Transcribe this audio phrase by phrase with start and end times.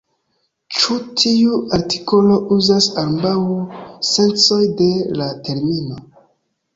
[0.75, 3.33] Ĉi tiu artikolo uzas ambaŭ
[4.13, 4.89] sencoj de
[5.21, 6.01] la termino.